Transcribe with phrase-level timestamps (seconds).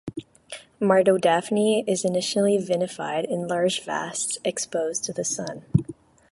[0.81, 5.63] Mavrodaphni is initially vinified in large vats exposed to the sun.